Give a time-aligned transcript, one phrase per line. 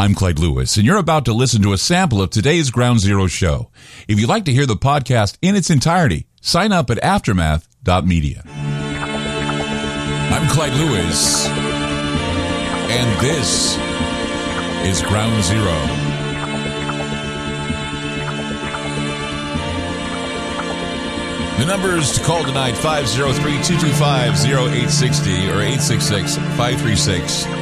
[0.00, 3.26] I'm Clyde Lewis, and you're about to listen to a sample of today's Ground Zero
[3.26, 3.70] show.
[4.08, 8.42] If you'd like to hear the podcast in its entirety, sign up at aftermath.media.
[8.46, 13.76] I'm Clyde Lewis, and this
[14.88, 15.76] is Ground Zero.
[21.58, 27.59] The numbers to call tonight 503 225 0860 or 866 536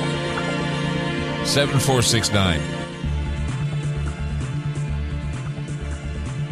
[1.48, 2.60] 7469.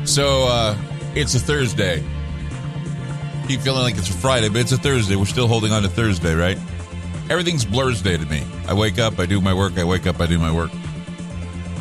[0.06, 0.76] So, uh,
[1.14, 2.02] it's a Thursday.
[3.46, 5.16] Keep feeling like it's a Friday, but it's a Thursday.
[5.16, 6.58] We're still holding on to Thursday, right?
[7.28, 8.42] Everything's Blur's Day to me.
[8.68, 10.70] I wake up, I do my work, I wake up, I do my work.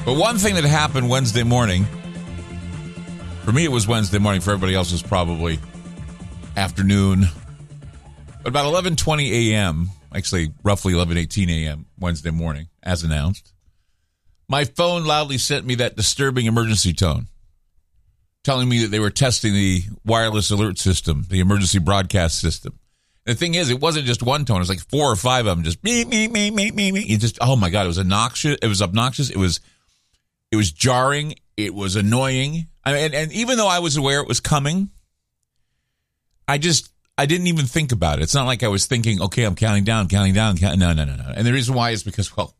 [0.03, 1.85] But one thing that happened Wednesday morning,
[3.43, 5.59] for me it was Wednesday morning, for everybody else it was probably
[6.57, 7.25] afternoon.
[8.43, 11.85] But about 11:20 a.m., actually roughly 11:18 a.m.
[11.99, 13.53] Wednesday morning, as announced,
[14.47, 17.27] my phone loudly sent me that disturbing emergency tone,
[18.43, 22.79] telling me that they were testing the wireless alert system, the emergency broadcast system.
[23.25, 25.47] And the thing is, it wasn't just one tone; it was like four or five
[25.47, 27.01] of them, just me, me, me, me, me, me.
[27.01, 28.57] It just, oh my god, it was obnoxious.
[28.61, 29.29] It was obnoxious.
[29.29, 29.59] It was,
[30.51, 31.35] it was jarring.
[31.57, 32.67] It was annoying.
[32.83, 34.89] I mean, and, and even though I was aware it was coming,
[36.47, 38.23] I just I didn't even think about it.
[38.23, 40.57] It's not like I was thinking, okay, I'm counting down, counting down.
[40.57, 41.33] Count- no, no, no, no.
[41.35, 42.53] And the reason why is because, well,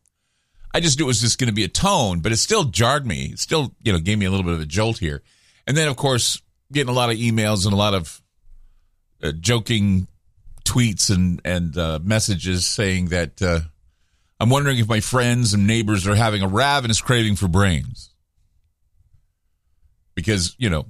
[0.72, 3.06] I just knew it was just going to be a tone, but it still jarred
[3.06, 3.30] me.
[3.32, 5.22] It still, you know, gave me a little bit of a jolt here.
[5.66, 6.40] And then, of course,
[6.72, 8.22] getting a lot of emails and a lot of
[9.22, 10.06] uh, joking
[10.64, 13.60] tweets and and uh, messages saying that uh,
[14.40, 18.10] I'm wondering if my friends and neighbors are having a ravenous craving for brains
[20.14, 20.86] because you know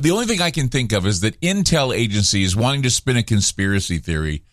[0.00, 3.22] the only thing I can think of is that intel agencies wanting to spin a
[3.22, 4.44] conspiracy theory.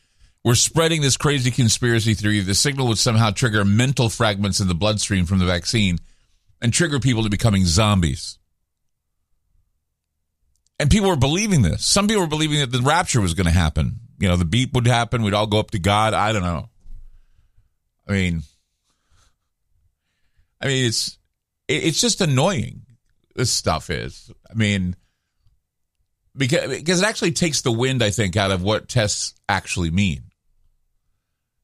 [0.43, 2.39] We're spreading this crazy conspiracy theory.
[2.39, 5.99] The signal would somehow trigger mental fragments in the bloodstream from the vaccine
[6.61, 8.39] and trigger people to becoming zombies.
[10.79, 11.85] And people were believing this.
[11.85, 13.99] Some people were believing that the rapture was going to happen.
[14.19, 15.21] You know, the beep would happen.
[15.23, 16.13] We'd all go up to God.
[16.13, 16.69] I don't know.
[18.07, 18.43] I mean,
[20.61, 21.17] I mean, it's
[21.67, 22.83] it's just annoying.
[23.35, 24.31] This stuff is.
[24.49, 24.95] I mean,
[26.37, 30.23] because because it actually takes the wind, I think, out of what tests actually mean.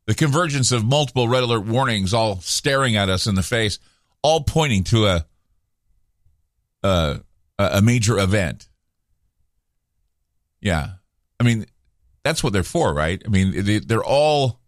[0.05, 3.79] The convergence of multiple red alert warnings, all staring at us in the face,
[4.21, 5.25] all pointing to a
[6.83, 7.19] a,
[7.57, 8.67] a major event.
[10.61, 10.93] Yeah,
[11.39, 11.65] I mean,
[12.23, 13.21] that's what they're for, right?
[13.25, 14.59] I mean, they're all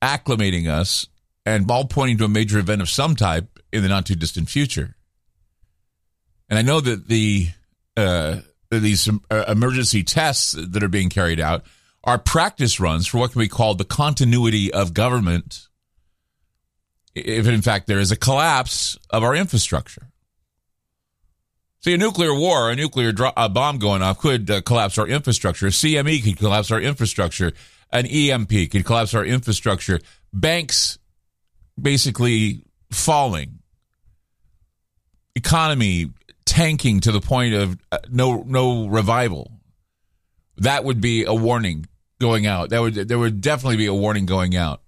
[0.00, 1.06] acclimating us
[1.46, 4.48] and all pointing to a major event of some type in the not too distant
[4.48, 4.96] future.
[6.48, 7.48] And I know that the
[7.96, 8.40] uh,
[8.80, 11.64] these uh, emergency tests that are being carried out
[12.02, 15.68] are practice runs for what can be called the continuity of government
[17.14, 20.10] if in fact there is a collapse of our infrastructure.
[21.80, 25.06] See, a nuclear war, a nuclear dro- a bomb going off could uh, collapse our
[25.06, 25.66] infrastructure.
[25.66, 27.52] A CME could collapse our infrastructure.
[27.92, 30.00] An EMP could collapse our infrastructure.
[30.32, 30.98] Banks
[31.80, 33.58] basically falling.
[35.34, 36.10] Economy
[36.46, 39.52] tanking to the point of uh, no no revival.
[40.58, 41.86] That would be a warning
[42.20, 42.70] going out.
[42.70, 44.82] That would there would definitely be a warning going out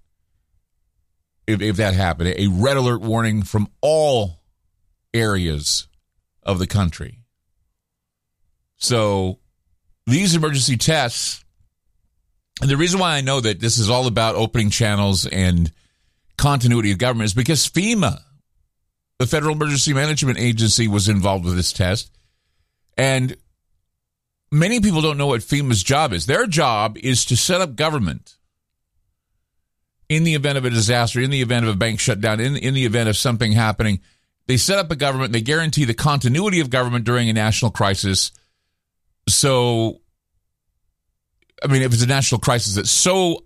[1.45, 2.33] if if that happened.
[2.37, 4.41] A red alert warning from all
[5.13, 5.87] areas
[6.43, 7.23] of the country.
[8.77, 9.39] So
[10.05, 11.43] these emergency tests
[12.61, 15.71] and the reason why I know that this is all about opening channels and
[16.37, 18.21] continuity of government is because FEMA
[19.19, 22.11] the Federal Emergency Management Agency was involved with this test.
[22.97, 23.35] And
[24.51, 26.25] many people don't know what FEMA's job is.
[26.25, 28.37] Their job is to set up government
[30.09, 32.73] in the event of a disaster, in the event of a bank shutdown, in, in
[32.73, 33.99] the event of something happening.
[34.47, 38.31] They set up a government, they guarantee the continuity of government during a national crisis.
[39.27, 39.99] So,
[41.61, 43.43] I mean, if it's a national crisis that's so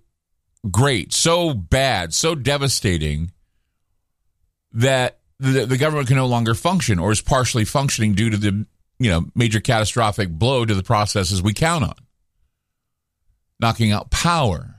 [0.69, 3.31] great, so bad, so devastating
[4.73, 8.65] that the, the government can no longer function or is partially functioning due to the
[8.99, 11.95] you know major catastrophic blow to the processes we count on.
[13.59, 14.75] Knocking out power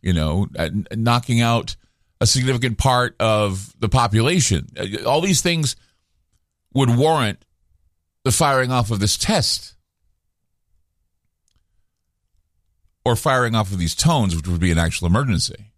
[0.00, 1.74] you know uh, knocking out
[2.20, 4.68] a significant part of the population.
[4.78, 5.74] Uh, all these things
[6.72, 7.44] would warrant
[8.24, 9.74] the firing off of this test.
[13.04, 15.72] Or firing off of these tones which would be an actual emergency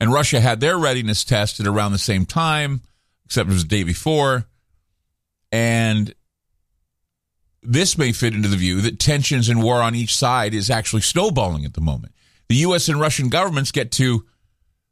[0.00, 2.82] and Russia had their readiness tested around the same time,
[3.24, 4.46] except it was the day before.
[5.50, 6.14] And
[7.62, 11.02] this may fit into the view that tensions and war on each side is actually
[11.02, 12.12] snowballing at the moment.
[12.48, 12.88] The U.S.
[12.88, 14.24] and Russian governments get to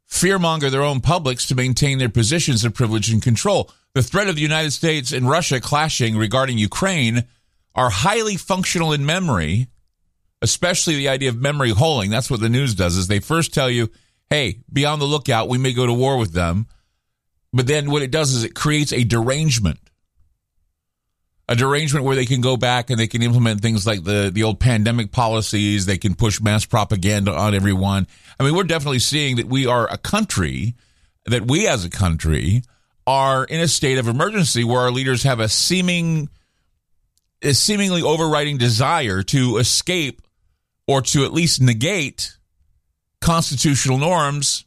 [0.09, 3.71] fearmonger their own publics to maintain their positions of privilege and control.
[3.93, 7.25] The threat of the United States and Russia clashing regarding Ukraine
[7.75, 9.67] are highly functional in memory,
[10.41, 12.09] especially the idea of memory holding.
[12.09, 13.89] That's what the news does is they first tell you,
[14.29, 15.49] hey, be on the lookout.
[15.49, 16.67] We may go to war with them.
[17.53, 19.79] But then what it does is it creates a derangement.
[21.49, 24.43] A derangement where they can go back and they can implement things like the, the
[24.43, 25.85] old pandemic policies.
[25.85, 28.05] They can push mass propaganda on everyone.
[28.37, 30.75] I mean, we're definitely seeing that we are a country,
[31.25, 32.63] that we as a country
[33.05, 36.27] are in a state of emergency where our leaders have a seeming,
[37.41, 40.21] a seemingly overriding desire to escape
[40.85, 42.36] or to at least negate
[43.27, 44.63] constitutional norms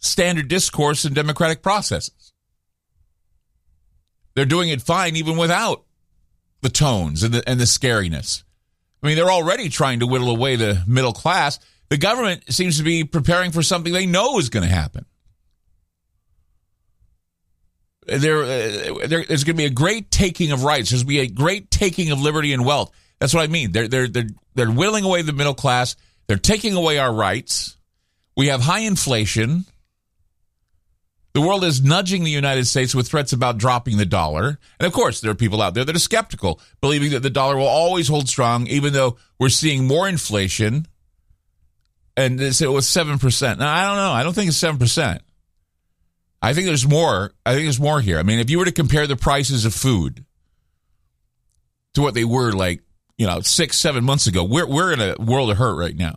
[0.00, 2.32] standard discourse and democratic processes.
[4.34, 5.84] They're doing it fine even without
[6.60, 8.42] the tones and the, and the scariness.
[9.00, 11.60] I mean, they're already trying to whittle away the middle class.
[11.88, 15.06] The government seems to be preparing for something they know is going to happen.
[18.06, 20.90] There, uh, there, there's going to be a great taking of rights.
[20.90, 22.90] There's going to be a great taking of liberty and wealth.
[23.20, 23.70] That's what I mean.
[23.70, 25.94] They're, they're, they're, they're whittling away the middle class.
[26.26, 27.76] They're taking away our rights.
[28.36, 29.64] We have high inflation.
[31.34, 34.58] The world is nudging the United States with threats about dropping the dollar.
[34.78, 37.56] And of course, there are people out there that are skeptical, believing that the dollar
[37.56, 40.86] will always hold strong, even though we're seeing more inflation.
[42.16, 43.58] And they say it was 7%.
[43.58, 44.12] Now, I don't know.
[44.12, 45.18] I don't think it's 7%.
[46.40, 47.32] I think there's more.
[47.44, 48.18] I think there's more here.
[48.18, 50.24] I mean, if you were to compare the prices of food
[51.94, 52.82] to what they were like,
[53.16, 56.16] you know, six, seven months ago, we're, we're in a world of hurt right now.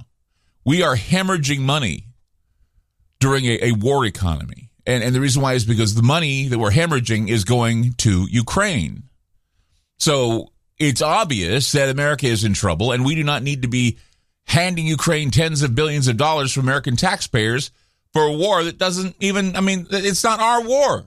[0.65, 2.06] We are hemorrhaging money
[3.19, 6.57] during a, a war economy and, and the reason why is because the money that
[6.57, 9.03] we're hemorrhaging is going to Ukraine.
[9.97, 13.97] So it's obvious that America is in trouble, and we do not need to be
[14.45, 17.69] handing Ukraine tens of billions of dollars from American taxpayers
[18.13, 21.05] for a war that doesn't even, I mean, it's not our war.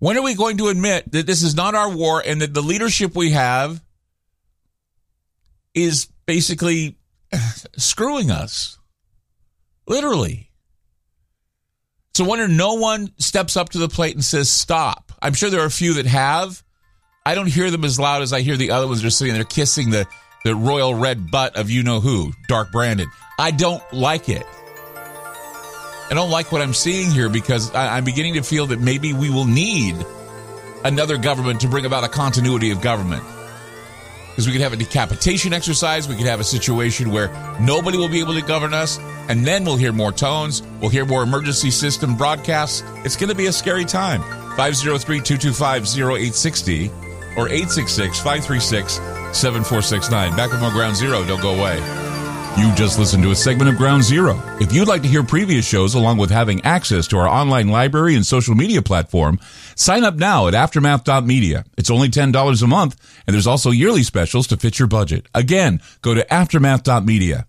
[0.00, 2.60] When are we going to admit that this is not our war and that the
[2.60, 3.80] leadership we have
[5.72, 6.96] is basically
[7.76, 8.76] screwing us?
[9.86, 10.50] Literally.
[12.14, 15.12] So wonder no one steps up to the plate and says stop.
[15.20, 16.62] I'm sure there are a few that have.
[17.26, 19.34] I don't hear them as loud as I hear the other ones that are sitting
[19.34, 20.06] there kissing the,
[20.44, 23.08] the royal red butt of you know who, Dark Brandon.
[23.38, 24.46] I don't like it.
[26.10, 29.12] I don't like what I'm seeing here because I, I'm beginning to feel that maybe
[29.12, 29.96] we will need
[30.84, 33.24] another government to bring about a continuity of government
[34.28, 36.08] because we could have a decapitation exercise.
[36.08, 37.28] We could have a situation where
[37.60, 38.98] nobody will be able to govern us,
[39.28, 40.62] and then we'll hear more tones.
[40.80, 42.82] We'll hear more emergency system broadcasts.
[43.04, 44.22] It's going to be a scary time.
[44.56, 46.88] 503 225 0860
[47.36, 48.92] or 866 536
[49.36, 50.36] 7469.
[50.36, 51.24] Back with more Ground Zero.
[51.24, 51.80] Don't go away.
[52.56, 54.40] You just listened to a segment of Ground Zero.
[54.60, 58.14] If you'd like to hear previous shows along with having access to our online library
[58.14, 59.40] and social media platform,
[59.74, 61.64] sign up now at aftermath.media.
[61.76, 62.96] It's only $10 a month,
[63.26, 65.26] and there's also yearly specials to fit your budget.
[65.34, 67.48] Again, go to aftermath.media.